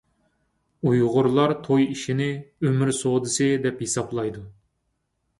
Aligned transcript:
ئۇيغۇرلار 0.91 1.51
توي 1.67 1.83
ئىشىنى 1.95 2.29
«ئۆمۈر 2.67 2.91
سودىسى» 3.01 3.49
دەپ 3.67 3.83
ھېسابلايدۇ. 3.85 4.41